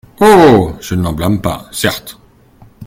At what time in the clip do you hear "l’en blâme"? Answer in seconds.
1.03-1.41